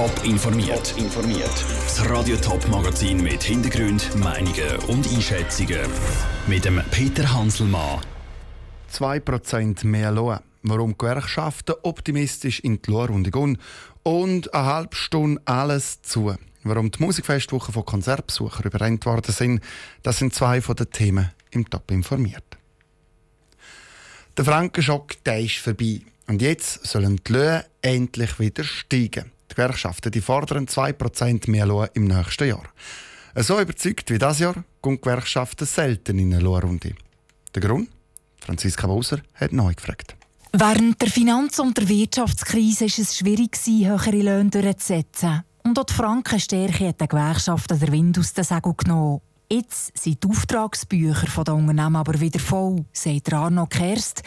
[0.00, 0.94] Top informiert.
[0.96, 1.64] informiert.
[1.84, 5.80] Das Radio Top Magazin mit Hintergrund, Meinungen und Einschätzungen
[6.46, 8.00] mit dem Peter Hanselmann.
[8.90, 10.38] 2% mehr Lohn.
[10.62, 13.58] Warum Gewerkschaften optimistisch in die Lohnrunde gehen
[14.02, 16.34] und eine halbe Stunde alles zu.
[16.62, 19.60] Warum die Musikfestwoche von Konzertbesuchern überrennt worden sind,
[20.02, 22.56] das sind zwei von den Themen im Top informiert.
[24.34, 26.00] Der Frankenschock der ist vorbei.
[26.26, 29.30] Und jetzt sollen die Löhne endlich wieder steigen.
[29.50, 32.64] Die Gewerkschaften die fordern 2% mehr Lohn im nächsten Jahr.
[33.34, 36.94] So überzeugt wie das Jahr kommen die Gewerkschaften selten in eine Lohnrunde.
[37.54, 37.88] Der Grund?
[38.40, 40.16] Franziska Boser hat neu gefragt.
[40.52, 45.44] Während der Finanz- und der Wirtschaftskrise war es schwierig, höhere Löhne durchzusetzen.
[45.62, 49.20] Und auch die Frankenstärke hat den Gewerkschaften der Wind aus den Segeln genommen.
[49.52, 54.22] Jetzt sind die Auftragsbücher der Unternehmen aber wieder voll, sagt Arno Kerst,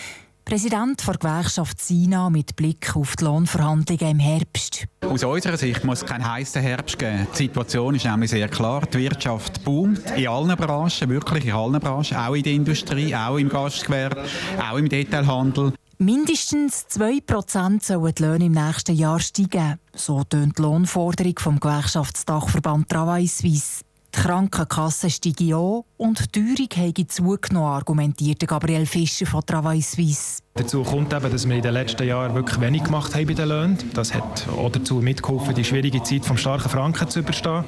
[0.45, 4.85] Präsident der Gewerkschaft SINA mit Blick auf die Lohnverhandlungen im Herbst.
[5.01, 7.27] Aus unserer Sicht muss es keinen heißen Herbst geben.
[7.33, 8.81] Die Situation ist nämlich sehr klar.
[8.85, 13.37] Die Wirtschaft boomt in allen Branchen, wirklich in allen Branchen, auch in der Industrie, auch
[13.37, 14.25] im Gastgewerbe,
[14.59, 15.73] auch im Detailhandel.
[15.97, 19.79] Mindestens 2% sollen die Löhne im nächsten Jahr steigen.
[19.95, 23.83] So tönt die Lohnforderung vom Gewerkschaftsdachverband Travail Suisse.
[24.15, 30.41] Die Krankenkasse steige an und die Teuerung habe zugenommen, argumentierte Gabriel Fischer von Travail Suisse.
[30.53, 33.49] Dazu kommt eben, dass wir in den letzten Jahren wirklich wenig gemacht haben bei den
[33.49, 33.77] Löhnen.
[33.95, 37.63] Das hat auch dazu mitgeholfen, die schwierige Zeit vom starken Franken zu überstehen.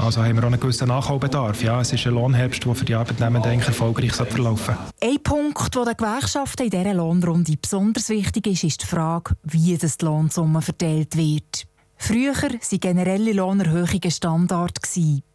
[0.00, 1.62] Also haben wir auch einen gewissen Nachholbedarf.
[1.62, 5.08] Ja, es ist ein Lohnherbst, der für die Arbeitnehmer erfolgreich verlaufen soll.
[5.08, 9.78] Ein Punkt, der den Gewerkschaften in dieser Lohnrunde besonders wichtig ist, ist die Frage, wie
[9.78, 11.68] das die Lohnsumme verteilt wird.
[11.98, 14.78] Früher waren generelle Lohnerhöhungen Standard.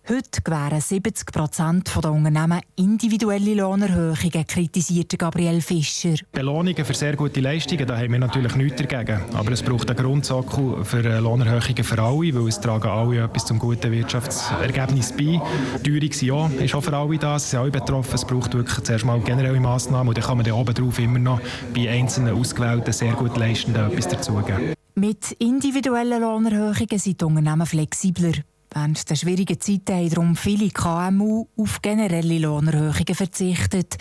[0.10, 6.16] Heute gewähren 70 Prozent der Unternehmen individuelle Lohnerhöhungen, kritisierte Gabriel Fischer.
[6.32, 9.22] Belohnungen für sehr gute Leistungen, da haben wir natürlich nichts dagegen.
[9.34, 13.60] Aber es braucht einen Grundsockel für Lohnerhöhungen für alle, weil es tragen alle etwas zum
[13.60, 15.40] guten Wirtschaftsergebnis bei.
[15.84, 18.16] Teuerung ja, ist auch für alle da, sie sind alle betroffen.
[18.16, 21.42] Es braucht wirklich zuerst mal generelle Massnahmen und dann kann man dann oben immer noch
[21.76, 24.74] bei einzelnen ausgewählten, sehr gut Leistenden etwas dazugeben.
[24.96, 28.34] Mit individuellen Lohnerhöhungen sind die Unternehmen flexibler.
[28.74, 33.98] Während der schwierigen Zeiten haben darum viele KMU auf generelle Lohnerhöhungen verzichtet.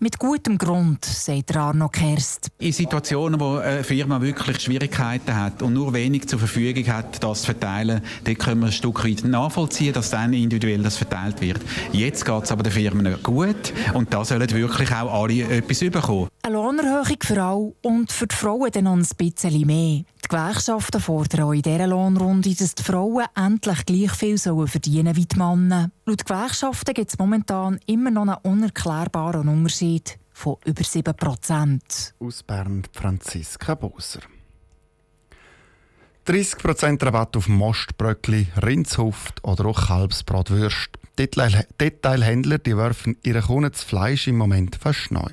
[0.00, 2.50] Mit gutem Grund, sagt Arno Kerst.
[2.58, 7.40] In Situationen, wo eine Firma wirklich Schwierigkeiten hat und nur wenig zur Verfügung hat, das
[7.40, 11.60] zu verteilen, dort können wir ein Stück weit nachvollziehen, dass dann individuell das verteilt wird.
[11.90, 16.28] Jetzt geht es aber den Firmen gut und da sollen wirklich auch alle etwas bekommen.
[16.42, 20.04] Eine Lohnerhöhung für alle und für die Frauen dann noch ein bisschen mehr.
[20.30, 25.16] Die Gewerkschaften fordern auch in dieser Lohnrunde, dass die Frauen endlich gleich viel sollen verdienen
[25.16, 25.90] wie die Männer.
[26.04, 32.14] Laut Gewerkschaften gibt es momentan immer noch einen unerklärbaren Unterschied von über 7 Prozent.
[32.20, 34.20] Aus Bern Franziska Boser.
[36.26, 40.90] 30% Rabatt auf Mostbröckli, Rindshuft oder auch Kalbsbratwürst.
[41.18, 45.30] Detailhändler die werfen ihre Kunden das Fleisch im Moment fast neu.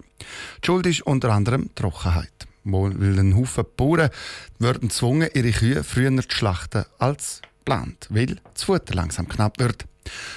[0.63, 2.47] Die Schuld ist unter anderem Trockenheit.
[2.65, 4.09] Weil ein Haufen Bauern
[4.59, 9.85] werden gezwungen, ihre Kühe früher zu schlachten als geplant, weil das Futter langsam knapp wird.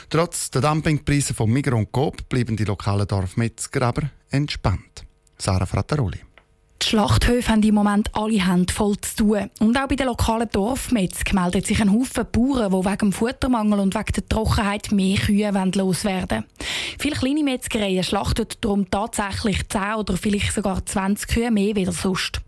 [0.08, 5.04] Trotz der Dumpingpreise von Migros und Coop bleiben die lokalen Dorfmetzger aber entspannt.
[5.36, 6.20] Sarah Frattaroli.
[6.82, 9.50] Die Schlachthöfe haben im Moment alle Hände voll zu tun.
[9.58, 13.80] Und auch bei den lokalen Dorfmetzg meldet sich ein Haufen Bauern, die wegen dem Futtermangel
[13.80, 16.44] und wegen der Trockenheit mehr Kühe loswerden
[16.98, 22.40] Viele kleine Metzgereien schlachten darum tatsächlich 10 oder vielleicht sogar 20 Kühe mehr wie sonst.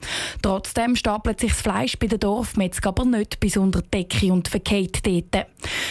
[0.42, 4.48] Trotzdem stapelt sich das Fleisch bei den Dorfmetzg aber nicht bis unter die Decke und
[4.48, 5.46] verkehrt dort.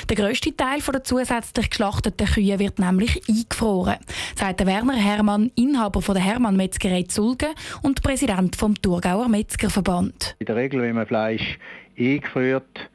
[0.10, 3.98] Der grösste Teil der zusätzlich geschlachteten Kühe wird nämlich eingefroren,
[4.36, 7.50] sagt Werner Hermann, Inhaber der Hermann Metzgerei Zulgen
[7.82, 10.36] und Präsident Präsident vom Thurgauer Metzgerverband.
[10.40, 11.58] In der Regel, wenn man Fleisch
[11.98, 12.90] eingefriert,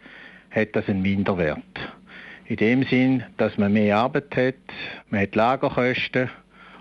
[0.51, 1.59] hat das einen Minderwert.
[2.47, 4.55] In dem Sinn, dass man mehr Arbeit hat,
[5.09, 6.29] man hat Lagerkosten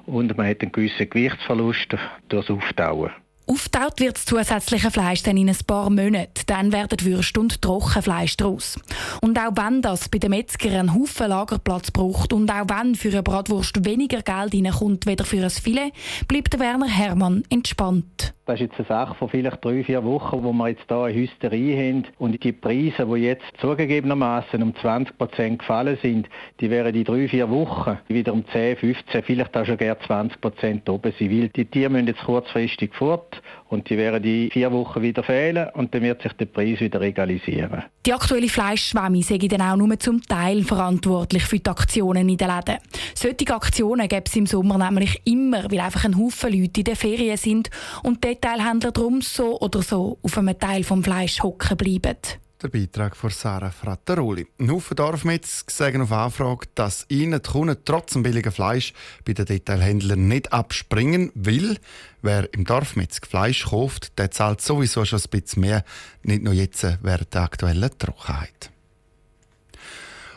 [0.05, 1.95] und man hat einen gewissen Gewichtsverlust
[2.27, 3.11] durch das Auftauen.
[3.45, 6.43] Auftaut wird das zusätzliche Fleisch dann in ein paar Monaten.
[6.47, 8.79] Dann werden Würste und Trockenfleisch daraus.
[9.21, 13.09] Und auch wenn das bei den Metzgern einen Haufen Lagerplatz braucht und auch wenn für
[13.09, 15.91] eine Bratwurst weniger Geld reinkommt, weder für ein Filet,
[16.27, 18.33] bleibt Werner Hermann entspannt.
[18.45, 21.13] Das ist jetzt eine Sache von vielleicht drei, vier Wochen, wo wir jetzt hier eine
[21.13, 22.03] Hysterie haben.
[22.19, 26.27] Und die Preise, die jetzt zugegebenermaßen um 20 Prozent gefallen sind,
[26.59, 30.41] die wären in drei, vier Wochen wieder um 10, 15, vielleicht auch schon gerne 20
[30.41, 31.31] Prozent oben sein.
[31.31, 35.69] Weil die Tiere müssen jetzt kurzfristig fort und die werden die vier Wochen wieder fehlen
[35.73, 37.83] und dann wird sich der Preis wieder egalisieren.
[38.05, 42.49] Die aktuelle Fleischschwemme sei dann auch nur zum Teil verantwortlich für die Aktionen in den
[42.49, 42.77] Läden.
[43.15, 46.95] Solche Aktionen gibt es im Sommer nämlich immer, weil einfach ein Haufen Leute in den
[46.95, 47.69] Ferien sind
[48.03, 52.17] und Detailhändler drum so oder so auf einem Teil vom Fleisch hocken bleiben.
[52.61, 54.47] Der Beitrag von Sarah Frattaroli.
[54.69, 58.93] Haufen Dorfmetz sagen auf Anfrage, dass ihnen die Kunden trotz dem billigen Fleisch
[59.25, 61.77] bei den Detailhändlern nicht abspringen, weil
[62.21, 65.83] wer im Dorfmetz Fleisch kauft, der zahlt sowieso schon ein bisschen mehr,
[66.23, 68.71] nicht nur jetzt während der aktuellen Trockenheit.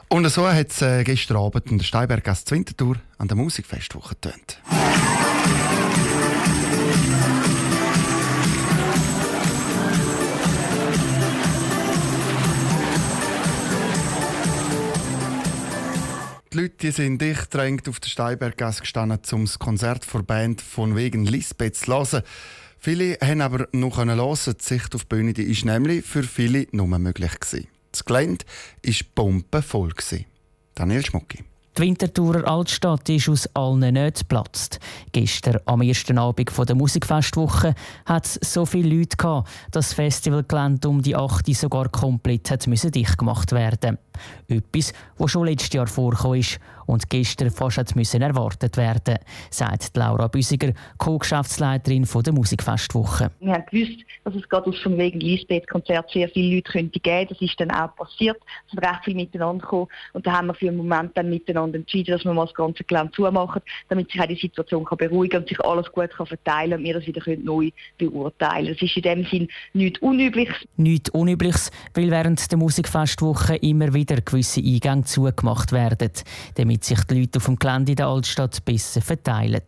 [0.09, 4.61] Und so hat es äh, gestern Abend in der Steinbergasse Winterthur an der Musikfestwoche getönt.
[16.57, 20.97] Die Leute sind dicht drängt auf der Steinberggasse gestanden, um das Konzert der Band von
[20.97, 22.23] wegen Lisbeth zu hören.
[22.79, 24.17] Viele haben aber noch hören.
[24.19, 27.67] Die Sicht auf die Bühne die ist nämlich für viele nur möglich gewesen.
[27.93, 28.47] Das Gelände
[28.83, 29.93] war bombenvoll.
[30.75, 31.45] Daniel Schmucki.
[31.77, 34.81] Die Winterthurer Altstadt ist aus allen Nähten geplatzt.
[35.13, 37.75] Gestern, am ersten Abend der Musikfestwoche,
[38.07, 42.65] hat es so viele Leute gehabt, dass das Festivalgelände um die 8 sogar komplett hat
[42.65, 43.99] dicht gemacht werden
[44.49, 49.19] Etwas, was schon letztes Jahr vorgekommen ist und gestern fast hat müssen erwartet werden,
[49.51, 53.31] sagt Laura Büsiger, Co-Geschäftsleiterin der Musikfestwoche.
[53.41, 57.29] Wir haben gewusst, dass es gerade aus dem wegen Lisbeth-Konzert sehr viele Leute könnte geben.
[57.29, 58.39] Das ist dann auch passiert.
[58.67, 61.79] Es sind recht viele miteinander gekommen und da haben wir für einen Moment dann miteinander
[61.79, 65.41] entschieden, dass wir mal das ganze Gelände zumachen, damit sich auch die Situation kann beruhigen
[65.41, 68.69] und sich alles gut kann verteilen und wir das wieder neu beurteilen.
[68.73, 70.57] Das ist in dem Sinn nichts Unübliches.
[70.77, 76.11] Nichts Unübliches, weil während der Musikfestwoche immer wieder gewisse Eingänge zugemacht werden,
[76.55, 79.63] damit sich die Leute auf dem Gelände in der Altstadt besser verteilen.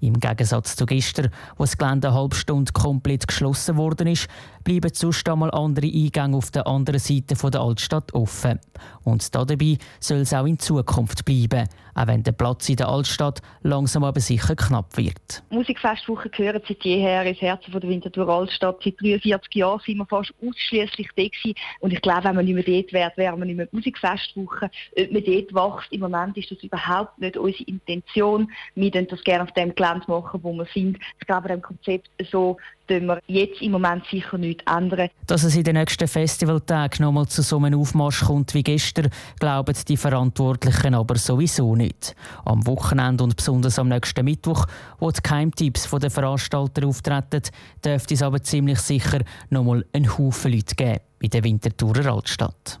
[0.00, 4.28] Im Gegensatz zu gestern, wo das Gelände eine halbe Stunde komplett geschlossen worden ist,
[4.64, 8.60] bleiben sonst einmal andere Eingänge auf der anderen Seite der Altstadt offen.
[9.04, 13.40] Und dabei soll es auch in Zukunft bleiben, auch wenn der Platz in der Altstadt
[13.62, 15.42] langsam aber sicher knapp wird.
[15.50, 18.80] Musikfestwochen gehören seit jeher ins Herz der Winterthur Altstadt.
[18.84, 21.22] Seit 43 Jahren sind wir fast ausschließlich da.
[21.80, 24.70] Und ich glaube, wenn man nicht mehr dort wäre, wäre man nicht mehr Musikfestwochen.
[24.96, 28.50] Ob man dort wächst, im Moment ist das überhaupt nicht unsere Intention.
[28.74, 30.98] Wir würden das gerne auf dem Gelände machen, wo wir sind.
[31.20, 32.56] Ich glaube, dem Konzept so
[32.90, 35.08] tun wir jetzt im Moment sicher nichts ändern.
[35.26, 39.76] Dass es in den nächsten Festivaltagen nochmal zu so einem Aufmarsch kommt wie gestern, glauben
[39.86, 42.16] die Verantwortlichen aber sowieso nicht.
[42.44, 44.66] Am Wochenende und besonders am nächsten Mittwoch,
[44.98, 47.42] wo die Keimtipps der Veranstalter auftreten,
[47.84, 49.20] dürfte es aber ziemlich sicher
[49.50, 52.80] nochmal einen Haufen Leute geben in der Winterthurer Altstadt.